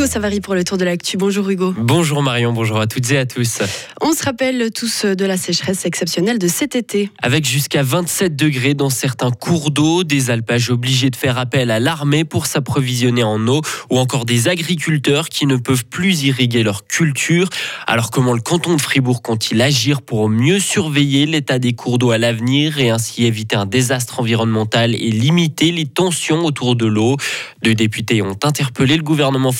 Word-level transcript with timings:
Hugo 0.00 0.08
Savary 0.08 0.40
pour 0.40 0.54
le 0.54 0.64
tour 0.64 0.78
de 0.78 0.84
l'actu. 0.86 1.18
Bonjour 1.18 1.50
Hugo. 1.50 1.74
Bonjour 1.76 2.22
Marion, 2.22 2.54
bonjour 2.54 2.80
à 2.80 2.86
toutes 2.86 3.10
et 3.10 3.18
à 3.18 3.26
tous. 3.26 3.58
On 4.00 4.14
se 4.14 4.24
rappelle 4.24 4.70
tous 4.72 5.04
de 5.04 5.26
la 5.26 5.36
sécheresse 5.36 5.84
exceptionnelle 5.84 6.38
de 6.38 6.48
cet 6.48 6.74
été. 6.74 7.10
Avec 7.20 7.44
jusqu'à 7.44 7.82
27 7.82 8.34
degrés 8.34 8.72
dans 8.72 8.88
certains 8.88 9.30
cours 9.30 9.70
d'eau, 9.70 10.02
des 10.02 10.30
alpages 10.30 10.70
obligés 10.70 11.10
de 11.10 11.16
faire 11.16 11.36
appel 11.36 11.70
à 11.70 11.80
l'armée 11.80 12.24
pour 12.24 12.46
s'approvisionner 12.46 13.22
en 13.22 13.46
eau 13.46 13.60
ou 13.90 13.98
encore 13.98 14.24
des 14.24 14.48
agriculteurs 14.48 15.28
qui 15.28 15.44
ne 15.44 15.56
peuvent 15.56 15.84
plus 15.84 16.22
irriguer 16.22 16.62
leur 16.62 16.86
culture. 16.86 17.50
Alors 17.86 18.10
comment 18.10 18.32
le 18.32 18.40
canton 18.40 18.76
de 18.76 18.80
Fribourg 18.80 19.20
compte-t-il 19.20 19.60
agir 19.60 20.00
pour 20.00 20.30
mieux 20.30 20.60
surveiller 20.60 21.26
l'état 21.26 21.58
des 21.58 21.74
cours 21.74 21.98
d'eau 21.98 22.10
à 22.10 22.16
l'avenir 22.16 22.78
et 22.80 22.88
ainsi 22.88 23.26
éviter 23.26 23.54
un 23.54 23.66
désastre 23.66 24.20
environnemental 24.20 24.94
et 24.94 25.10
limiter 25.10 25.72
les 25.72 25.84
tensions 25.84 26.46
autour 26.46 26.74
de 26.74 26.86
l'eau? 26.86 27.18
Deux 27.62 27.74
députés 27.74 28.22
ont 28.22 28.38
interpellé 28.42 28.96
le 28.96 29.02
gouvernement 29.02 29.52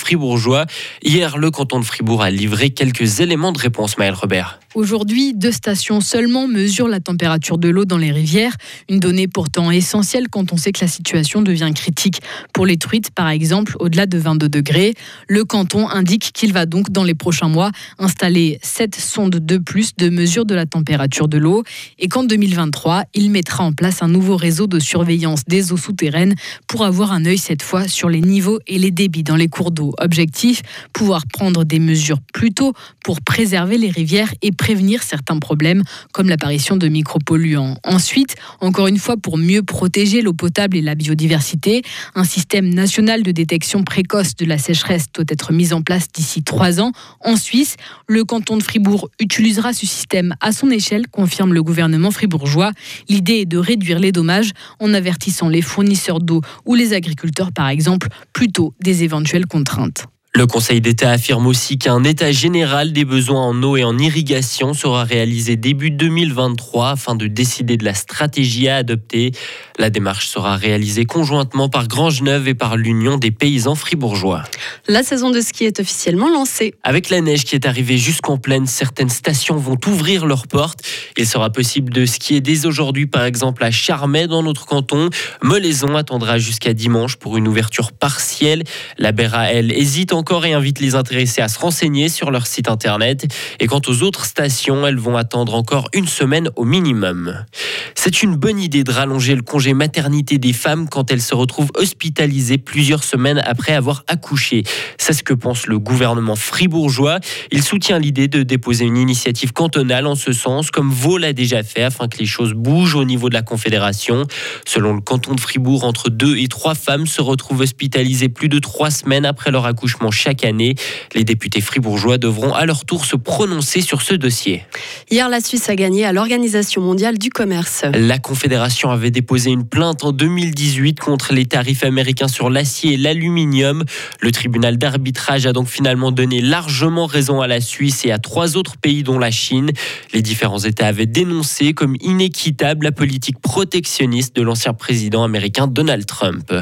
Hier, 1.03 1.39
le 1.39 1.50
canton 1.50 1.81
de 1.81 1.85
Fribourg 1.85 2.23
a 2.23 2.31
livré 2.31 2.71
quelques 2.71 3.21
éléments 3.21 3.53
de 3.53 3.59
réponse, 3.59 3.99
Maël 3.99 4.14
Robert. 4.14 4.61
Aujourd'hui, 4.77 5.35
deux 5.35 5.51
stations 5.51 6.01
seulement 6.01 6.47
mesurent 6.47 6.87
la 6.87 7.01
température 7.01 7.59
de 7.59 7.69
l'eau 7.69 7.85
dans 7.85 7.99
les 7.99 8.13
rivières, 8.13 8.55
une 8.89 9.01
donnée 9.01 9.27
pourtant 9.27 9.73
essentielle 9.73 10.29
quand 10.29 10.53
on 10.53 10.57
sait 10.57 10.71
que 10.71 10.81
la 10.81 10.87
situation 10.87 11.43
devient 11.43 11.73
critique. 11.75 12.23
Pour 12.53 12.67
les 12.67 12.77
truites, 12.77 13.11
par 13.11 13.29
exemple, 13.31 13.75
au-delà 13.81 14.07
de 14.07 14.17
22 14.17 14.49
degrés, 14.49 14.95
le 15.27 15.45
canton 15.45 15.89
indique 15.89 16.31
qu'il 16.33 16.53
va 16.53 16.67
donc 16.67 16.91
dans 16.91 17.03
les 17.03 17.17
prochains 17.17 17.49
mois 17.49 17.73
installer 17.99 18.61
sept 18.63 18.95
sondes 18.95 19.45
de 19.45 19.59
plus 19.59 19.96
de 19.96 20.09
mesure 20.09 20.45
de 20.45 20.55
la 20.55 20.67
température 20.67 21.27
de 21.27 21.39
l'eau 21.39 21.65
et 21.99 22.07
qu'en 22.07 22.23
2023, 22.23 23.07
il 23.15 23.32
mettra 23.32 23.65
en 23.65 23.73
place 23.73 24.05
un 24.05 24.09
nouveau 24.09 24.37
réseau 24.37 24.68
de 24.68 24.79
surveillance 24.79 25.43
des 25.49 25.73
eaux 25.73 25.79
souterraines 25.79 26.37
pour 26.68 26.85
avoir 26.85 27.11
un 27.11 27.25
œil 27.25 27.39
cette 27.39 27.63
fois 27.63 27.89
sur 27.89 28.09
les 28.09 28.21
niveaux 28.21 28.61
et 28.68 28.79
les 28.79 28.93
débits 28.93 29.25
dans 29.25 29.35
les 29.35 29.49
cours 29.49 29.73
d'eau. 29.73 29.95
Objectif, 29.99 30.63
pouvoir 30.93 31.27
prendre 31.27 31.65
des 31.65 31.81
mesures 31.81 32.21
plus 32.33 32.53
tôt 32.53 32.73
pour 33.03 33.21
préserver 33.21 33.77
les 33.77 33.91
rivières 33.91 34.33
et 34.43 34.53
prévenir 34.61 35.03
certains 35.03 35.39
problèmes 35.39 35.83
comme 36.12 36.28
l'apparition 36.28 36.77
de 36.77 36.86
micropolluants. 36.86 37.78
Ensuite, 37.83 38.36
encore 38.61 38.89
une 38.89 38.98
fois, 38.98 39.16
pour 39.16 39.39
mieux 39.39 39.62
protéger 39.62 40.20
l'eau 40.20 40.34
potable 40.34 40.77
et 40.77 40.83
la 40.83 40.94
biodiversité, 40.94 41.80
un 42.14 42.25
système 42.25 42.69
national 42.69 43.22
de 43.22 43.33
détection 43.33 43.84
précoce 43.84 44.36
de 44.36 44.44
la 44.44 44.58
sécheresse 44.58 45.06
doit 45.14 45.25
être 45.28 45.55
mis 45.55 45.72
en 45.72 45.81
place 45.81 46.08
d'ici 46.12 46.42
trois 46.42 46.78
ans. 46.78 46.92
En 47.25 47.36
Suisse, 47.36 47.77
le 48.06 48.22
canton 48.25 48.58
de 48.58 48.62
Fribourg 48.62 49.08
utilisera 49.19 49.72
ce 49.72 49.86
système 49.86 50.34
à 50.42 50.53
son 50.53 50.70
échelle, 50.70 51.08
confirme 51.08 51.55
le 51.55 51.62
gouvernement 51.62 52.11
fribourgeois. 52.11 52.72
L'idée 53.08 53.41
est 53.41 53.47
de 53.47 53.56
réduire 53.56 53.98
les 53.98 54.12
dommages 54.12 54.53
en 54.78 54.92
avertissant 54.92 55.48
les 55.48 55.62
fournisseurs 55.62 56.20
d'eau 56.20 56.42
ou 56.66 56.75
les 56.75 56.92
agriculteurs, 56.92 57.53
par 57.53 57.69
exemple, 57.69 58.08
plutôt 58.34 58.75
des 58.83 59.05
éventuelles 59.05 59.47
contraintes. 59.47 60.05
Le 60.33 60.47
Conseil 60.47 60.81
d'État 60.81 61.11
affirme 61.11 61.48
aussi 61.48 61.77
qu'un 61.77 62.05
état 62.05 62.31
général 62.31 62.92
des 62.92 63.05
besoins 63.05 63.48
en 63.48 63.62
eau 63.64 63.77
et 63.77 63.83
en 63.83 63.98
irrigation 63.98 64.75
sera 64.75 65.03
réalisé 65.03 65.56
début 65.56 65.91
2023 65.91 66.91
afin 66.91 67.17
de 67.17 67.27
décider 67.27 67.77
de 67.77 67.84
la 67.84 67.95
stratégie 67.95 68.69
à 68.69 68.77
adopter. 68.77 69.33
La 69.77 69.91
démarche 69.91 70.28
sera 70.28 70.55
réalisée 70.55 71.05
conjointement 71.05 71.69
par 71.69 71.89
Grangeneuve 71.89 72.47
et 72.47 72.55
par 72.55 72.77
l'Union 72.77 73.17
des 73.17 73.33
paysans 73.33 73.75
fribourgeois. 73.75 74.45
La 74.87 75.03
saison 75.03 75.31
de 75.31 75.41
ski 75.41 75.64
est 75.64 75.81
officiellement 75.81 76.28
lancée. 76.31 76.75
Avec 76.84 77.11
la 77.11 77.20
neige 77.20 77.44
qui 77.44 77.56
est 77.56 77.67
arrivée 77.67 77.98
jusqu'en 77.98 78.39
plaine, 78.39 78.67
certaines 78.67 79.09
stations 79.09 79.56
vont 79.56 79.78
ouvrir 79.89 80.27
leurs 80.27 80.47
portes. 80.47 80.81
Il 81.17 81.27
sera 81.27 81.50
possible 81.50 81.92
de 81.92 82.06
skier 82.06 82.41
dès 82.41 82.67
aujourd'hui, 82.67 83.06
par 83.06 83.25
exemple 83.25 83.65
à 83.65 83.72
Charmey 83.72 84.28
dans 84.28 84.44
notre 84.44 84.65
canton. 84.65 85.11
Molaison 85.42 85.97
attendra 85.97 86.39
jusqu'à 86.39 86.72
dimanche 86.72 87.17
pour 87.17 87.37
une 87.37 87.48
ouverture 87.48 87.91
partielle. 87.91 88.62
La 88.97 89.11
Béra, 89.11 89.50
elle, 89.50 89.72
hésite 89.72 90.12
encore 90.21 90.45
et 90.45 90.53
invite 90.53 90.81
les 90.81 90.97
intéressés 90.97 91.41
à 91.41 91.49
se 91.49 91.59
renseigner 91.59 92.11
sur 92.11 92.31
leur 92.31 92.47
site 92.47 92.69
internet. 92.69 93.27
Et 93.59 93.67
quant 93.67 93.81
aux 93.87 94.03
autres 94.03 94.27
stations, 94.27 94.87
elles 94.87 94.99
vont 94.99 95.17
attendre 95.17 95.55
encore 95.55 95.89
une 95.95 96.07
semaine 96.07 96.50
au 96.56 96.67
minimum. 96.67 97.47
C'est 97.94 98.22
une 98.22 98.37
bonne 98.37 98.61
idée 98.61 98.84
de 98.84 98.93
rallonger 98.93 99.34
le 99.34 99.41
congé 99.41 99.72
maternité 99.72 100.37
des 100.37 100.53
femmes 100.53 100.91
quand 100.91 101.11
elles 101.11 101.22
se 101.22 101.34
retrouvent 101.34 101.71
hospitalisées 101.75 102.59
plusieurs 102.59 103.03
semaines 103.03 103.43
après 103.47 103.72
avoir 103.72 104.05
accouché. 104.09 104.62
C'est 104.99 105.15
ce 105.15 105.22
que 105.22 105.33
pense 105.33 105.67
le 105.67 105.78
gouvernement 105.78 106.37
fribourgeois. 106.37 107.19
Il 107.50 107.62
soutient 107.62 107.99
l'idée 107.99 108.28
de 108.28 108.43
déposer 108.43 108.84
une 108.84 108.99
initiative 108.99 109.55
cantonale 109.55 110.06
en 110.06 110.17
ce 110.17 110.33
sens, 110.33 110.71
comme 110.71 110.91
Vaud 110.91 111.17
l'a 111.17 111.33
déjà 111.33 111.62
fait, 111.62 111.83
afin 111.83 112.09
que 112.09 112.19
les 112.19 112.27
choses 112.27 112.53
bougent 112.53 112.94
au 112.94 113.05
niveau 113.05 113.31
de 113.31 113.34
la 113.34 113.43
Confédération. 113.43 114.27
Selon 114.67 114.93
le 114.93 115.00
canton 115.00 115.34
de 115.34 115.41
Fribourg, 115.41 115.84
entre 115.84 116.11
deux 116.11 116.37
et 116.37 116.49
trois 116.49 116.75
femmes 116.75 117.06
se 117.06 117.23
retrouvent 117.23 117.62
hospitalisées 117.62 118.28
plus 118.28 118.50
de 118.50 118.59
trois 118.59 118.91
semaines 118.91 119.25
après 119.25 119.50
leur 119.50 119.65
accouchement 119.65 120.09
chaque 120.10 120.44
année. 120.44 120.75
Les 121.15 121.25
députés 121.25 121.60
fribourgeois 121.60 122.19
devront 122.19 122.53
à 122.53 122.66
leur 122.66 122.84
tour 122.84 123.04
se 123.04 123.16
prononcer 123.16 123.81
sur 123.81 124.03
ce 124.03 124.15
dossier. 124.15 124.65
Hier, 125.10 125.28
la 125.28 125.41
Suisse 125.41 125.69
a 125.69 125.76
gagné 125.76 126.04
à 126.04 126.12
l'Organisation 126.12 126.82
mondiale 126.82 127.19
du 127.19 127.31
commerce. 127.31 127.84
La 127.94 128.19
Confédération 128.19 128.91
avait 128.91 129.10
déposé 129.10 129.50
une 129.50 129.66
plainte 129.66 130.04
en 130.04 130.12
2018 130.12 131.00
contre 131.00 131.32
les 131.32 131.47
tarifs 131.47 131.84
américains 131.84 132.28
sur 132.28 132.50
l'acier 132.50 132.94
et 132.94 132.97
l'aluminium. 132.97 133.84
Le 134.20 134.32
tribunal 134.32 134.78
d'arbitrage 134.78 135.47
a 135.47 135.53
donc 135.53 135.69
finalement 135.69 136.12
donné 136.12 136.41
largement 136.41 137.06
raison 137.06 137.41
à 137.41 137.47
la 137.47 137.60
Suisse 137.60 138.04
et 138.04 138.12
à 138.12 138.19
trois 138.19 138.56
autres 138.56 138.76
pays 138.76 139.03
dont 139.03 139.19
la 139.19 139.31
Chine. 139.31 139.70
Les 140.12 140.22
différents 140.22 140.59
États 140.59 140.87
avaient 140.87 141.06
dénoncé 141.06 141.72
comme 141.72 141.97
inéquitable 142.00 142.84
la 142.84 142.93
politique 142.93 143.41
protectionniste 143.41 144.34
de 144.37 144.43
l'ancien 144.43 144.75
président 144.75 145.25
américain 145.25 145.66
Donald 145.66 146.06
Trump. 146.06 146.53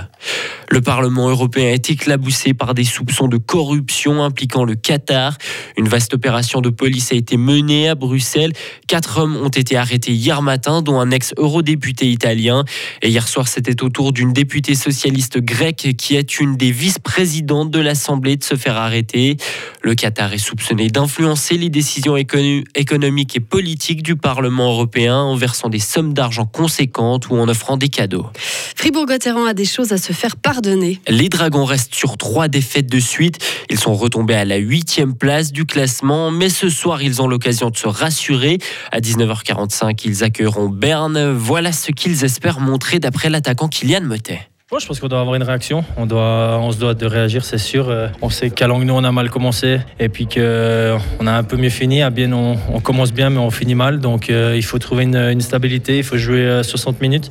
Le 0.70 0.80
Parlement 0.80 1.28
européen 1.28 1.70
est 1.72 1.90
éclaboussé 1.90 2.52
par 2.52 2.74
des 2.74 2.84
soupçons 2.84 3.28
de 3.28 3.37
corruption 3.38 4.22
impliquant 4.22 4.64
le 4.64 4.74
Qatar. 4.74 5.36
Une 5.76 5.88
vaste 5.88 6.14
opération 6.14 6.60
de 6.60 6.70
police 6.70 7.12
a 7.12 7.14
été 7.14 7.36
menée 7.36 7.88
à 7.88 7.94
Bruxelles. 7.94 8.52
Quatre 8.86 9.18
hommes 9.18 9.36
ont 9.36 9.48
été 9.48 9.76
arrêtés 9.76 10.12
hier 10.12 10.42
matin, 10.42 10.82
dont 10.82 11.00
un 11.00 11.10
ex-eurodéputé 11.10 12.10
italien. 12.10 12.64
Et 13.02 13.08
hier 13.08 13.26
soir, 13.26 13.48
c'était 13.48 13.82
au 13.82 13.88
tour 13.88 14.12
d'une 14.12 14.32
députée 14.32 14.74
socialiste 14.74 15.38
grecque 15.38 15.94
qui 15.96 16.16
est 16.16 16.40
une 16.40 16.56
des 16.56 16.72
vice-présidentes 16.72 17.70
de 17.70 17.80
l'Assemblée 17.80 18.36
de 18.36 18.44
se 18.44 18.56
faire 18.56 18.76
arrêter. 18.76 19.36
Le 19.82 19.94
Qatar 19.94 20.32
est 20.32 20.38
soupçonné 20.38 20.88
d'influencer 20.88 21.56
les 21.56 21.68
décisions 21.68 22.16
économiques 22.16 23.36
et 23.36 23.40
politiques 23.40 24.02
du 24.02 24.16
Parlement 24.16 24.70
européen 24.72 25.16
en 25.16 25.36
versant 25.36 25.68
des 25.68 25.78
sommes 25.78 26.14
d'argent 26.14 26.46
conséquentes 26.46 27.28
ou 27.30 27.36
en 27.36 27.48
offrant 27.48 27.76
des 27.76 27.88
cadeaux. 27.88 28.26
Fribourg-Gotteron 28.76 29.44
a 29.44 29.54
des 29.54 29.64
choses 29.64 29.92
à 29.92 29.98
se 29.98 30.12
faire 30.12 30.36
pardonner. 30.36 31.00
Les 31.08 31.28
Dragons 31.28 31.64
restent 31.64 31.94
sur 31.94 32.16
trois 32.16 32.48
défaites 32.48 32.90
de 32.90 33.00
suite. 33.00 33.27
Ils 33.70 33.78
sont 33.78 33.94
retombés 33.94 34.34
à 34.34 34.44
la 34.44 34.56
huitième 34.56 35.14
place 35.14 35.52
du 35.52 35.64
classement, 35.64 36.30
mais 36.30 36.48
ce 36.48 36.68
soir, 36.68 37.02
ils 37.02 37.20
ont 37.22 37.28
l'occasion 37.28 37.70
de 37.70 37.76
se 37.76 37.88
rassurer. 37.88 38.58
À 38.92 39.00
19h45, 39.00 40.00
ils 40.04 40.24
accueilleront 40.24 40.68
Berne. 40.68 41.32
Voilà 41.32 41.72
ce 41.72 41.92
qu'ils 41.92 42.24
espèrent 42.24 42.60
montrer 42.60 42.98
d'après 42.98 43.30
l'attaquant 43.30 43.68
Kylian 43.68 44.02
Motet. 44.70 44.82
je 44.82 44.86
pense 44.86 45.00
qu'on 45.00 45.08
doit 45.08 45.20
avoir 45.20 45.34
une 45.34 45.42
réaction. 45.42 45.84
On, 45.96 46.06
doit, 46.06 46.58
on 46.60 46.70
se 46.72 46.78
doit 46.78 46.94
de 46.94 47.06
réagir, 47.06 47.44
c'est 47.44 47.58
sûr. 47.58 47.88
Euh, 47.88 48.08
on 48.22 48.30
sait 48.30 48.50
qu'à 48.50 48.66
Langue, 48.66 48.84
nous, 48.84 48.94
on 48.94 49.04
a 49.04 49.12
mal 49.12 49.30
commencé 49.30 49.80
et 49.98 50.08
puis 50.08 50.26
qu'on 50.26 50.34
euh, 50.38 50.98
a 51.20 51.36
un 51.36 51.42
peu 51.42 51.56
mieux 51.56 51.70
fini. 51.70 52.02
À 52.02 52.10
bien, 52.10 52.32
on, 52.32 52.56
on, 52.72 52.80
commence 52.80 53.12
bien, 53.12 53.30
mais 53.30 53.38
on 53.38 53.50
finit 53.50 53.74
mal. 53.74 53.98
Donc, 54.00 54.30
euh, 54.30 54.54
il 54.56 54.64
faut 54.64 54.78
trouver 54.78 55.04
une, 55.04 55.16
une, 55.16 55.40
stabilité. 55.40 55.98
Il 55.98 56.04
faut 56.04 56.18
jouer 56.18 56.62
60 56.62 57.00
minutes. 57.00 57.30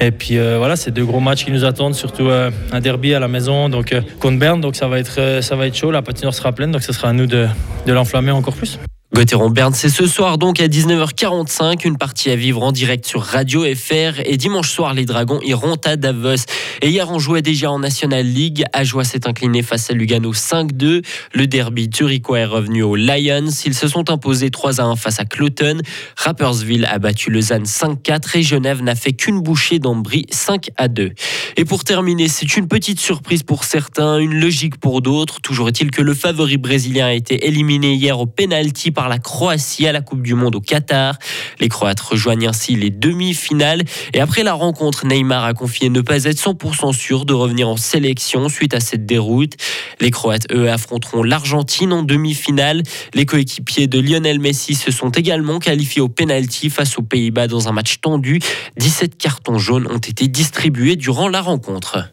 Et 0.00 0.10
puis, 0.10 0.38
voilà, 0.38 0.76
c'est 0.76 0.90
deux 0.90 1.04
gros 1.04 1.20
matchs 1.20 1.44
qui 1.44 1.52
nous 1.52 1.64
attendent, 1.64 1.94
surtout 1.94 2.28
un 2.28 2.80
derby 2.80 3.14
à 3.14 3.20
la 3.20 3.28
maison 3.28 3.68
donc 3.68 3.94
contre 4.20 4.38
Berne. 4.38 4.60
Donc, 4.60 4.76
ça 4.76 4.88
va 4.88 4.98
être, 4.98 5.42
ça 5.42 5.56
va 5.56 5.66
être 5.66 5.76
chaud. 5.76 5.90
La 5.90 6.02
patinoire 6.02 6.34
sera 6.34 6.52
pleine. 6.52 6.70
Donc, 6.70 6.82
ce 6.82 6.92
sera 6.92 7.08
à 7.08 7.12
nous 7.12 7.26
de, 7.26 7.46
de 7.86 7.92
l'enflammer 7.92 8.30
encore 8.30 8.54
plus. 8.54 8.78
Gauthieron 9.16 9.48
Berne, 9.48 9.72
c'est 9.72 9.88
ce 9.88 10.06
soir 10.06 10.36
donc 10.36 10.60
à 10.60 10.68
19h45, 10.68 11.86
une 11.86 11.96
partie 11.96 12.28
à 12.28 12.36
vivre 12.36 12.62
en 12.62 12.70
direct 12.70 13.06
sur 13.06 13.22
Radio 13.22 13.64
FR. 13.64 14.20
Et 14.26 14.36
dimanche 14.36 14.70
soir, 14.70 14.92
les 14.92 15.06
Dragons 15.06 15.40
iront 15.42 15.78
à 15.86 15.96
Davos. 15.96 16.44
Et 16.82 16.90
hier, 16.90 17.10
on 17.10 17.18
jouait 17.18 17.40
déjà 17.40 17.70
en 17.70 17.78
National 17.78 18.26
League. 18.26 18.66
Ajoie 18.74 19.04
s'est 19.04 19.26
incliné 19.26 19.62
face 19.62 19.88
à 19.88 19.94
Lugano 19.94 20.34
5-2. 20.34 21.02
Le 21.32 21.46
derby 21.46 21.88
Turiquois 21.88 22.40
est 22.40 22.44
revenu 22.44 22.82
aux 22.82 22.94
Lions. 22.94 23.48
Ils 23.64 23.72
se 23.72 23.88
sont 23.88 24.10
imposés 24.10 24.50
3-1 24.50 24.98
face 24.98 25.18
à 25.18 25.24
Cloton. 25.24 25.78
Rappersville 26.18 26.84
a 26.84 26.98
battu 26.98 27.30
Lausanne 27.30 27.64
5-4 27.64 28.36
et 28.36 28.42
Genève 28.42 28.82
n'a 28.82 28.94
fait 28.94 29.14
qu'une 29.14 29.40
bouchée 29.40 29.78
d'Ambry 29.78 30.26
5-2. 30.30 31.12
Et 31.56 31.64
pour 31.64 31.84
terminer, 31.84 32.28
c'est 32.28 32.58
une 32.58 32.68
petite 32.68 33.00
surprise 33.00 33.44
pour 33.44 33.64
certains, 33.64 34.18
une 34.18 34.38
logique 34.38 34.76
pour 34.76 35.00
d'autres. 35.00 35.40
Toujours 35.40 35.68
est-il 35.68 35.90
que 35.90 36.02
le 36.02 36.12
favori 36.12 36.58
brésilien 36.58 37.06
a 37.06 37.12
été 37.14 37.46
éliminé 37.46 37.94
hier 37.94 38.20
au 38.20 38.26
penalty 38.26 38.90
par 38.90 39.05
la 39.08 39.18
Croatie 39.18 39.86
à 39.86 39.92
la 39.92 40.00
Coupe 40.00 40.22
du 40.22 40.34
Monde 40.34 40.56
au 40.56 40.60
Qatar. 40.60 41.18
Les 41.60 41.68
Croates 41.68 42.00
rejoignent 42.00 42.48
ainsi 42.48 42.76
les 42.76 42.90
demi-finales. 42.90 43.82
Et 44.12 44.20
après 44.20 44.42
la 44.42 44.54
rencontre, 44.54 45.06
Neymar 45.06 45.44
a 45.44 45.54
confié 45.54 45.88
ne 45.88 46.00
pas 46.00 46.24
être 46.24 46.38
100% 46.38 46.92
sûr 46.92 47.24
de 47.24 47.34
revenir 47.34 47.68
en 47.68 47.76
sélection 47.76 48.48
suite 48.48 48.74
à 48.74 48.80
cette 48.80 49.06
déroute. 49.06 49.54
Les 50.00 50.10
Croates, 50.10 50.46
eux, 50.52 50.70
affronteront 50.70 51.22
l'Argentine 51.22 51.92
en 51.92 52.02
demi-finale. 52.02 52.82
Les 53.14 53.26
coéquipiers 53.26 53.86
de 53.86 54.00
Lionel 54.00 54.40
Messi 54.40 54.74
se 54.74 54.90
sont 54.90 55.10
également 55.10 55.58
qualifiés 55.58 56.02
au 56.02 56.08
penalty 56.08 56.70
face 56.70 56.98
aux 56.98 57.02
Pays-Bas 57.02 57.46
dans 57.46 57.68
un 57.68 57.72
match 57.72 58.00
tendu. 58.00 58.40
17 58.78 59.16
cartons 59.16 59.58
jaunes 59.58 59.86
ont 59.90 59.98
été 59.98 60.28
distribués 60.28 60.96
durant 60.96 61.28
la 61.28 61.40
rencontre. 61.40 62.10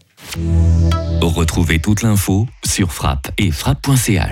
Retrouvez 1.22 1.80
toute 1.80 2.02
l'info 2.02 2.48
sur 2.66 2.92
frappe 2.94 3.32
et 3.38 3.52
frappe.ch. 3.52 4.30